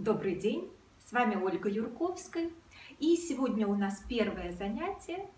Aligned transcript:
Добрый 0.00 0.34
день, 0.34 0.72
с 1.06 1.12
вами 1.12 1.34
Ольга 1.34 1.68
Юрковская. 1.68 2.50
И 3.00 3.16
сегодня 3.16 3.66
у 3.66 3.74
нас 3.74 4.02
первое 4.08 4.50
занятие 4.50 5.28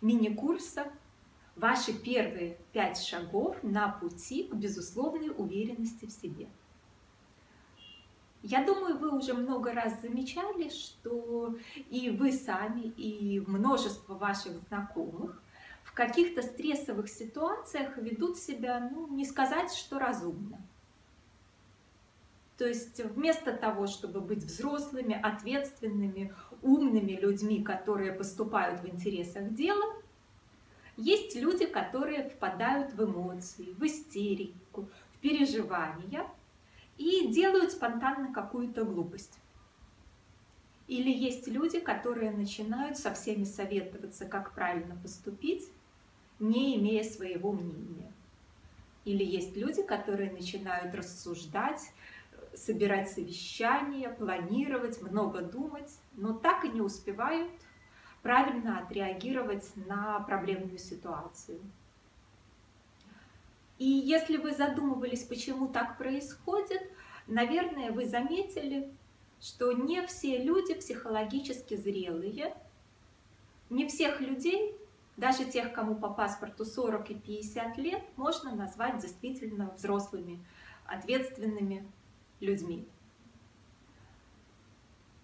мини-курса 0.00 0.86
«Ваши 1.56 1.92
первые 1.92 2.56
пять 2.72 2.98
шагов 2.98 3.62
на 3.62 3.90
пути 3.90 4.44
к 4.44 4.54
безусловной 4.54 5.28
уверенности 5.28 6.06
в 6.06 6.10
себе». 6.10 6.48
Я 8.42 8.64
думаю, 8.64 8.96
вы 8.96 9.14
уже 9.14 9.34
много 9.34 9.74
раз 9.74 10.00
замечали, 10.00 10.70
что 10.70 11.58
и 11.90 12.08
вы 12.08 12.32
сами, 12.32 12.84
и 12.96 13.40
множество 13.40 14.14
ваших 14.14 14.56
знакомых 14.68 15.42
в 15.84 15.92
каких-то 15.92 16.40
стрессовых 16.40 17.10
ситуациях 17.10 17.98
ведут 17.98 18.38
себя, 18.38 18.88
ну, 18.90 19.06
не 19.08 19.26
сказать, 19.26 19.70
что 19.70 19.98
разумно. 19.98 20.66
То 22.58 22.66
есть 22.66 23.02
вместо 23.04 23.52
того, 23.52 23.86
чтобы 23.86 24.20
быть 24.20 24.42
взрослыми, 24.42 25.14
ответственными, 25.14 26.34
умными 26.60 27.12
людьми, 27.12 27.62
которые 27.62 28.12
поступают 28.12 28.80
в 28.80 28.88
интересах 28.88 29.54
дела, 29.54 29.94
есть 30.96 31.36
люди, 31.36 31.66
которые 31.66 32.28
впадают 32.28 32.92
в 32.94 33.04
эмоции, 33.04 33.72
в 33.78 33.86
истерику, 33.86 34.88
в 35.12 35.18
переживания 35.18 36.26
и 36.96 37.28
делают 37.28 37.70
спонтанно 37.70 38.34
какую-то 38.34 38.84
глупость. 38.84 39.38
Или 40.88 41.12
есть 41.12 41.46
люди, 41.46 41.78
которые 41.78 42.32
начинают 42.32 42.98
со 42.98 43.14
всеми 43.14 43.44
советоваться, 43.44 44.26
как 44.26 44.52
правильно 44.52 44.96
поступить, 44.96 45.70
не 46.40 46.76
имея 46.76 47.04
своего 47.04 47.52
мнения. 47.52 48.12
Или 49.04 49.24
есть 49.24 49.56
люди, 49.56 49.82
которые 49.82 50.32
начинают 50.32 50.94
рассуждать, 50.94 51.92
собирать 52.54 53.10
совещания, 53.10 54.08
планировать, 54.08 55.00
много 55.02 55.42
думать, 55.42 55.90
но 56.12 56.32
так 56.32 56.64
и 56.64 56.68
не 56.68 56.80
успевают 56.80 57.50
правильно 58.22 58.78
отреагировать 58.80 59.70
на 59.76 60.20
проблемную 60.20 60.78
ситуацию. 60.78 61.60
И 63.78 63.86
если 63.86 64.36
вы 64.36 64.52
задумывались, 64.52 65.22
почему 65.22 65.68
так 65.68 65.98
происходит, 65.98 66.82
наверное, 67.26 67.92
вы 67.92 68.06
заметили, 68.06 68.92
что 69.40 69.72
не 69.72 70.04
все 70.06 70.42
люди 70.42 70.74
психологически 70.74 71.76
зрелые, 71.76 72.56
не 73.70 73.86
всех 73.86 74.20
людей, 74.20 74.76
даже 75.16 75.44
тех, 75.44 75.72
кому 75.72 75.94
по 75.96 76.08
паспорту 76.08 76.64
40 76.64 77.10
и 77.10 77.14
50 77.14 77.78
лет, 77.78 78.02
можно 78.16 78.54
назвать 78.54 78.98
действительно 78.98 79.70
взрослыми, 79.76 80.44
ответственными 80.86 81.90
людьми. 82.40 82.86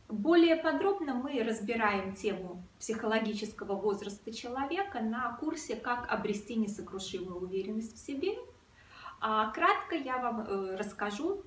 Более 0.08 0.56
подробно 0.56 1.14
мы 1.14 1.42
разбираем 1.42 2.14
тему 2.14 2.62
психологического 2.78 3.74
возраста 3.74 4.32
человека 4.32 5.00
на 5.00 5.36
курсе 5.36 5.76
«Как 5.76 6.10
обрести 6.12 6.54
несокрушимую 6.54 7.40
уверенность 7.40 7.96
в 7.96 7.98
себе». 7.98 8.36
А 9.20 9.50
кратко 9.50 9.94
я 9.94 10.18
вам 10.18 10.40
э, 10.42 10.76
расскажу 10.76 11.42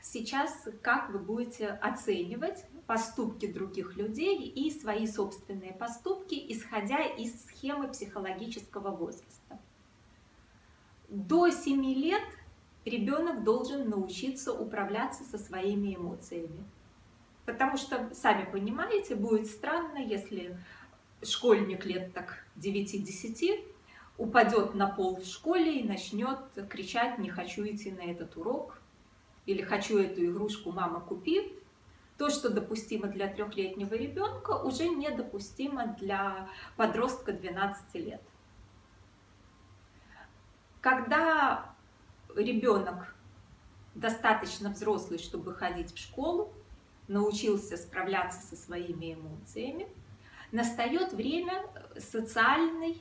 сейчас, 0.00 0.68
как 0.82 1.10
вы 1.10 1.18
будете 1.18 1.68
оценивать 1.68 2.64
поступки 2.86 3.46
других 3.46 3.96
людей 3.96 4.48
и 4.48 4.70
свои 4.70 5.06
собственные 5.06 5.72
поступки, 5.72 6.34
исходя 6.48 7.02
из 7.02 7.44
схемы 7.46 7.88
психологического 7.88 8.90
возраста. 8.90 9.58
До 11.08 11.50
7 11.50 11.84
лет 11.84 12.22
ребенок 12.84 13.44
должен 13.44 13.88
научиться 13.88 14.52
управляться 14.52 15.24
со 15.24 15.38
своими 15.38 15.94
эмоциями. 15.94 16.64
Потому 17.46 17.76
что, 17.76 18.10
сами 18.14 18.44
понимаете, 18.50 19.14
будет 19.14 19.46
странно, 19.46 19.98
если 19.98 20.58
школьник 21.22 21.84
лет 21.86 22.12
так 22.12 22.44
9-10 22.56 23.64
упадет 24.18 24.74
на 24.74 24.86
пол 24.88 25.16
в 25.16 25.24
школе 25.24 25.80
и 25.80 25.88
начнет 25.88 26.38
кричать 26.68 27.18
«не 27.18 27.30
хочу 27.30 27.64
идти 27.64 27.92
на 27.92 28.02
этот 28.02 28.36
урок» 28.36 28.80
или 29.46 29.62
«хочу 29.62 29.98
эту 29.98 30.26
игрушку, 30.26 30.72
мама, 30.72 31.00
купи». 31.00 31.54
То, 32.18 32.30
что 32.30 32.50
допустимо 32.50 33.06
для 33.06 33.28
трехлетнего 33.28 33.94
ребенка, 33.94 34.60
уже 34.60 34.88
недопустимо 34.88 35.96
для 36.00 36.48
подростка 36.76 37.32
12 37.32 37.94
лет. 37.94 38.22
Когда 40.80 41.76
ребенок 42.36 43.14
достаточно 43.94 44.70
взрослый, 44.70 45.18
чтобы 45.18 45.54
ходить 45.54 45.94
в 45.94 45.98
школу, 45.98 46.52
научился 47.08 47.76
справляться 47.76 48.40
со 48.46 48.56
своими 48.56 49.14
эмоциями, 49.14 49.88
настает 50.52 51.12
время 51.12 51.64
социальной 51.98 52.98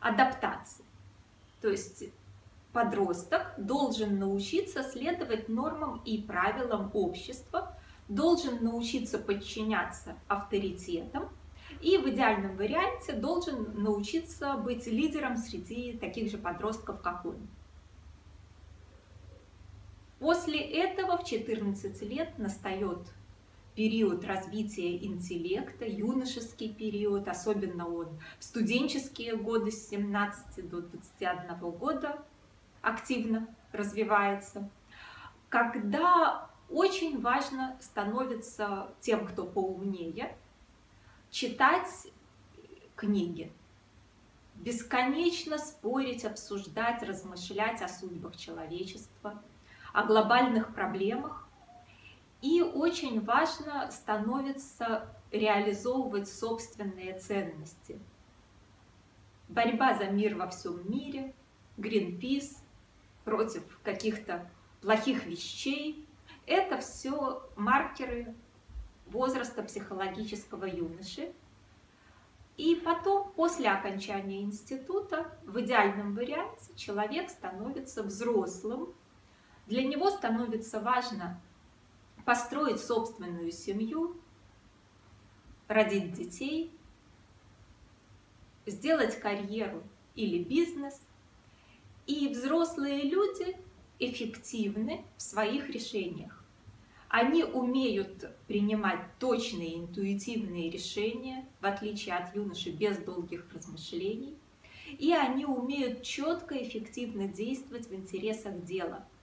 адаптации. 0.00 0.84
То 1.60 1.68
есть 1.68 2.04
подросток 2.72 3.54
должен 3.58 4.18
научиться 4.18 4.82
следовать 4.82 5.48
нормам 5.48 6.00
и 6.04 6.22
правилам 6.22 6.90
общества, 6.94 7.76
должен 8.08 8.62
научиться 8.64 9.18
подчиняться 9.18 10.16
авторитетам 10.28 11.28
и 11.80 11.96
в 11.96 12.08
идеальном 12.08 12.56
варианте 12.56 13.12
должен 13.12 13.82
научиться 13.82 14.54
быть 14.54 14.86
лидером 14.86 15.36
среди 15.36 15.94
таких 15.94 16.30
же 16.30 16.38
подростков, 16.38 17.00
как 17.00 17.24
он. 17.24 17.36
После 20.20 20.60
этого 20.60 21.16
в 21.16 21.24
14 21.24 22.02
лет 22.02 22.38
настает 22.38 22.98
период 23.74 24.22
развития 24.26 25.02
интеллекта, 25.02 25.86
юношеский 25.86 26.74
период, 26.74 27.26
особенно 27.26 27.88
он 27.88 28.20
в 28.38 28.44
студенческие 28.44 29.36
годы 29.36 29.70
с 29.70 29.88
17 29.88 30.68
до 30.68 30.82
21 30.82 31.70
года 31.70 32.22
активно 32.82 33.48
развивается, 33.72 34.68
когда 35.48 36.50
очень 36.68 37.18
важно 37.22 37.78
становится 37.80 38.92
тем, 39.00 39.26
кто 39.26 39.46
поумнее, 39.46 40.36
читать 41.30 42.08
книги, 42.94 43.50
бесконечно 44.56 45.56
спорить, 45.56 46.26
обсуждать, 46.26 47.02
размышлять 47.02 47.80
о 47.80 47.88
судьбах 47.88 48.36
человечества– 48.36 49.42
о 49.92 50.04
глобальных 50.04 50.74
проблемах. 50.74 51.48
И 52.42 52.62
очень 52.62 53.20
важно 53.20 53.90
становится 53.90 55.14
реализовывать 55.30 56.28
собственные 56.28 57.18
ценности. 57.18 58.00
Борьба 59.48 59.94
за 59.94 60.06
мир 60.06 60.36
во 60.36 60.48
всем 60.48 60.90
мире, 60.90 61.34
Greenpeace, 61.76 62.56
против 63.24 63.62
каких-то 63.82 64.50
плохих 64.80 65.26
вещей. 65.26 66.06
Это 66.46 66.78
все 66.78 67.42
маркеры 67.56 68.34
возраста 69.06 69.62
психологического 69.62 70.64
юноши. 70.64 71.32
И 72.56 72.74
потом, 72.76 73.32
после 73.32 73.70
окончания 73.70 74.42
института, 74.42 75.38
в 75.44 75.60
идеальном 75.60 76.14
варианте 76.14 76.74
человек 76.76 77.30
становится 77.30 78.02
взрослым, 78.02 78.94
для 79.70 79.84
него 79.84 80.10
становится 80.10 80.80
важно 80.80 81.40
построить 82.24 82.80
собственную 82.80 83.52
семью, 83.52 84.16
родить 85.68 86.12
детей, 86.12 86.72
сделать 88.66 89.18
карьеру 89.20 89.84
или 90.16 90.42
бизнес. 90.42 91.00
И 92.08 92.26
взрослые 92.28 93.04
люди 93.04 93.56
эффективны 94.00 95.04
в 95.16 95.22
своих 95.22 95.70
решениях. 95.70 96.44
Они 97.08 97.44
умеют 97.44 98.28
принимать 98.48 99.00
точные 99.20 99.78
интуитивные 99.78 100.68
решения, 100.68 101.46
в 101.60 101.66
отличие 101.66 102.16
от 102.16 102.34
юноши 102.34 102.70
без 102.70 102.98
долгих 102.98 103.46
размышлений. 103.54 104.36
И 104.98 105.12
они 105.12 105.44
умеют 105.44 106.02
четко 106.02 106.56
и 106.56 106.66
эффективно 106.66 107.28
действовать 107.28 107.86
в 107.86 107.94
интересах 107.94 108.64
дела– 108.64 109.06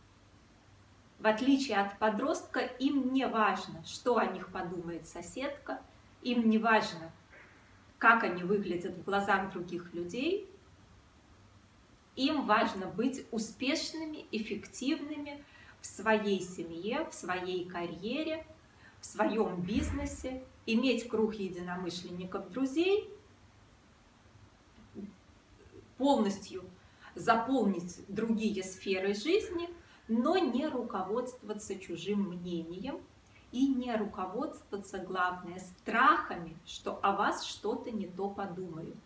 в 1.19 1.25
отличие 1.25 1.77
от 1.77 1.97
подростка, 1.97 2.59
им 2.59 3.11
не 3.11 3.27
важно, 3.27 3.83
что 3.85 4.17
о 4.17 4.25
них 4.25 4.51
подумает 4.51 5.07
соседка, 5.07 5.81
им 6.21 6.49
не 6.49 6.57
важно, 6.57 7.11
как 7.97 8.23
они 8.23 8.43
выглядят 8.43 8.95
в 8.95 9.03
глазах 9.03 9.51
других 9.51 9.93
людей. 9.93 10.49
Им 12.15 12.45
важно 12.45 12.87
быть 12.87 13.25
успешными, 13.31 14.25
эффективными 14.31 15.43
в 15.81 15.85
своей 15.85 16.41
семье, 16.41 17.07
в 17.09 17.13
своей 17.13 17.65
карьере, 17.65 18.45
в 18.99 19.05
своем 19.05 19.61
бизнесе, 19.61 20.43
иметь 20.65 21.07
круг 21.07 21.35
единомышленников, 21.35 22.51
друзей, 22.51 23.09
полностью 25.97 26.63
заполнить 27.15 28.03
другие 28.07 28.61
сферы 28.61 29.15
жизни– 29.15 29.67
но 30.07 30.37
не 30.37 30.67
руководствоваться 30.67 31.77
чужим 31.79 32.29
мнением 32.29 32.99
и 33.51 33.67
не 33.67 33.95
руководствоваться, 33.95 34.99
главное, 34.99 35.59
страхами, 35.59 36.57
что 36.65 36.99
о 37.01 37.15
вас 37.15 37.43
что-то 37.43 37.91
не 37.91 38.07
то 38.07 38.29
подумают. 38.29 38.97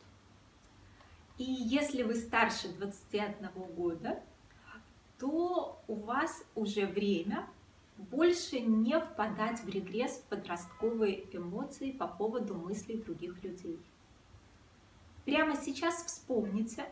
И 1.38 1.44
если 1.44 2.04
вы 2.04 2.16
старше 2.16 2.70
21 2.70 3.50
года, 3.76 4.22
то 5.20 5.82
у 5.88 5.96
вас 5.96 6.44
уже 6.56 6.86
время 6.86 7.48
больше 7.98 8.60
не 8.60 9.00
впадать 9.00 9.60
в 9.62 9.70
регресс 9.70 10.18
в 10.18 10.24
подростковые 10.24 11.26
эмоции 11.36 11.92
по 11.92 12.08
поводу 12.08 12.56
мыслей 12.56 12.98
других 12.98 13.44
людей. 13.44 13.80
Прямо 15.26 15.56
сейчас 15.56 16.04
вспомните, 16.04 16.92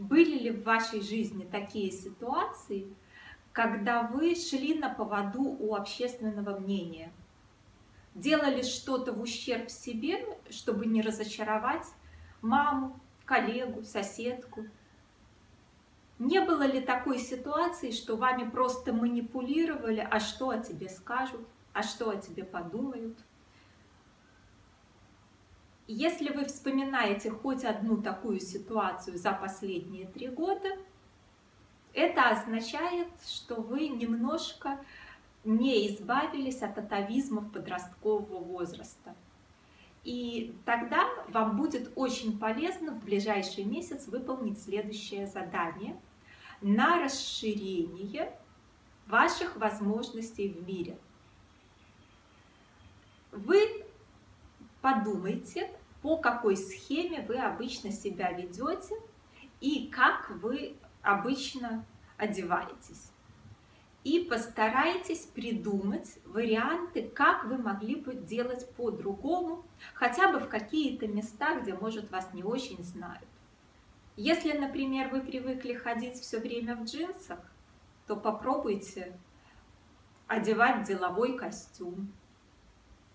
были 0.00 0.38
ли 0.38 0.50
в 0.50 0.62
вашей 0.64 1.02
жизни 1.02 1.44
такие 1.44 1.92
ситуации, 1.92 2.88
когда 3.52 4.02
вы 4.02 4.34
шли 4.34 4.74
на 4.74 4.88
поводу 4.88 5.42
у 5.42 5.74
общественного 5.74 6.58
мнения, 6.58 7.12
делали 8.14 8.62
что-то 8.62 9.12
в 9.12 9.20
ущерб 9.20 9.68
себе, 9.68 10.26
чтобы 10.48 10.86
не 10.86 11.02
разочаровать 11.02 11.86
маму, 12.40 12.98
коллегу, 13.26 13.84
соседку. 13.84 14.64
Не 16.18 16.40
было 16.40 16.62
ли 16.62 16.80
такой 16.80 17.18
ситуации, 17.18 17.90
что 17.90 18.16
вами 18.16 18.48
просто 18.48 18.94
манипулировали, 18.94 20.06
а 20.10 20.18
что 20.18 20.48
о 20.48 20.58
тебе 20.58 20.88
скажут, 20.88 21.46
а 21.74 21.82
что 21.82 22.08
о 22.08 22.16
тебе 22.16 22.44
подумают? 22.44 23.18
Если 25.92 26.32
вы 26.32 26.44
вспоминаете 26.44 27.32
хоть 27.32 27.64
одну 27.64 28.00
такую 28.00 28.38
ситуацию 28.38 29.18
за 29.18 29.32
последние 29.32 30.06
три 30.06 30.28
года, 30.28 30.68
это 31.94 32.28
означает, 32.28 33.08
что 33.26 33.56
вы 33.56 33.88
немножко 33.88 34.78
не 35.42 35.88
избавились 35.88 36.62
от 36.62 36.78
атовизмов 36.78 37.50
подросткового 37.50 38.38
возраста. 38.38 39.16
И 40.04 40.54
тогда 40.64 41.08
вам 41.26 41.56
будет 41.56 41.90
очень 41.96 42.38
полезно 42.38 42.92
в 42.92 43.04
ближайший 43.04 43.64
месяц 43.64 44.06
выполнить 44.06 44.62
следующее 44.62 45.26
задание 45.26 46.00
на 46.60 47.02
расширение 47.02 48.32
ваших 49.08 49.56
возможностей 49.56 50.50
в 50.50 50.64
мире. 50.64 50.96
Вы 53.32 53.84
подумайте, 54.80 55.68
по 56.02 56.16
какой 56.16 56.56
схеме 56.56 57.24
вы 57.26 57.36
обычно 57.36 57.90
себя 57.90 58.32
ведете 58.32 58.94
и 59.60 59.88
как 59.88 60.30
вы 60.30 60.76
обычно 61.02 61.84
одеваетесь. 62.16 63.12
И 64.02 64.20
постарайтесь 64.20 65.26
придумать 65.26 66.18
варианты, 66.24 67.06
как 67.08 67.44
вы 67.44 67.58
могли 67.58 67.96
бы 67.96 68.14
делать 68.14 68.66
по-другому, 68.76 69.62
хотя 69.92 70.32
бы 70.32 70.38
в 70.38 70.48
какие-то 70.48 71.06
места, 71.06 71.60
где, 71.60 71.74
может, 71.74 72.10
вас 72.10 72.32
не 72.32 72.42
очень 72.42 72.82
знают. 72.82 73.28
Если, 74.16 74.52
например, 74.52 75.08
вы 75.10 75.20
привыкли 75.20 75.74
ходить 75.74 76.14
все 76.14 76.40
время 76.40 76.76
в 76.76 76.84
джинсах, 76.84 77.40
то 78.06 78.16
попробуйте 78.16 79.18
одевать 80.26 80.86
деловой 80.86 81.36
костюм 81.36 82.12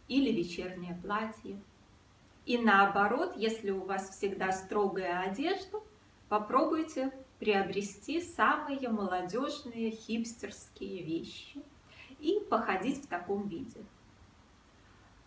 или 0.08 0.32
вечернее 0.32 1.00
платье. 1.02 1.60
И 2.46 2.58
наоборот, 2.60 3.34
если 3.36 3.72
у 3.72 3.84
вас 3.84 4.10
всегда 4.10 4.52
строгая 4.52 5.22
одежда, 5.22 5.80
попробуйте 6.30 7.12
приобрести 7.40 8.22
самые 8.22 8.88
молодежные 8.90 9.92
хипстерские 9.92 11.04
вещи 11.04 11.62
и 12.20 12.40
походить 12.50 13.04
в 13.04 13.08
таком 13.08 13.48
виде. 13.48 13.84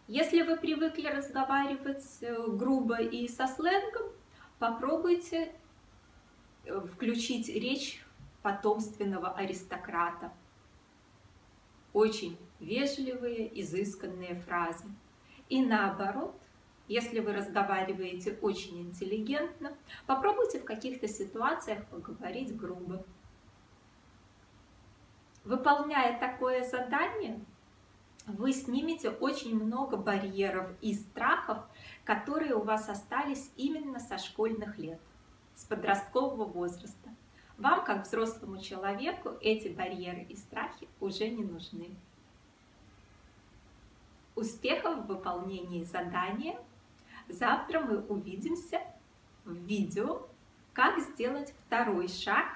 Если 0.07 0.43
вы 0.43 0.57
привыкли 0.57 1.09
разговаривать 1.09 2.07
э, 2.23 2.47
грубо 2.49 2.97
и 2.97 3.29
со 3.29 3.47
сленгом, 3.47 4.11
попробуйте 4.59 5.53
э, 6.65 6.81
включить 6.81 7.49
речь 7.49 8.03
потомственного 8.43 9.31
аристократа. 9.33 10.33
Очень 11.93 12.39
вежливые, 12.59 13.61
изысканные 13.61 14.37
фразы. 14.37 14.87
И 15.51 15.63
наоборот, 15.63 16.35
если 16.89 17.21
вы 17.21 17.35
разговариваете 17.35 18.39
очень 18.41 18.81
интеллигентно, 18.81 19.77
попробуйте 20.07 20.59
в 20.59 20.65
каких-то 20.65 21.07
ситуациях 21.07 21.87
поговорить 21.87 22.57
грубо. 22.57 23.05
Выполняя 25.45 26.19
такое 26.19 26.63
задание, 26.65 27.41
вы 28.27 28.53
снимете 28.53 29.11
очень 29.11 29.63
много 29.63 29.97
барьеров 29.97 30.71
и 30.83 30.93
страхов, 30.95 31.59
которые 32.05 32.55
у 32.55 32.63
вас 32.63 32.89
остались 32.89 33.51
именно 33.57 34.01
со 34.01 34.19
школьных 34.19 34.79
лет, 34.79 35.01
с 35.55 35.65
подросткового 35.65 36.45
возраста. 36.45 37.11
Вам, 37.57 37.85
как 37.85 38.07
взрослому 38.07 38.61
человеку, 38.61 39.31
эти 39.41 39.69
барьеры 39.69 40.23
и 40.29 40.37
страхи 40.37 40.89
уже 41.01 41.29
не 41.29 41.45
нужны. 41.45 41.91
Успехов 44.37 45.05
в 45.05 45.07
выполнении 45.07 45.83
задания! 45.85 46.59
Завтра 47.29 47.81
мы 47.81 48.01
увидимся 48.03 48.81
в 49.45 49.53
видео, 49.53 50.27
как 50.73 50.99
сделать 50.99 51.55
второй 51.67 52.09
шаг 52.09 52.47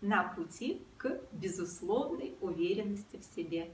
на 0.00 0.22
пути 0.22 0.82
к 0.96 1.20
безусловной 1.32 2.36
уверенности 2.40 3.16
в 3.16 3.24
себе. 3.24 3.70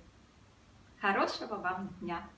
Хорошего 1.00 1.56
вам 1.56 1.88
дня! 2.00 2.28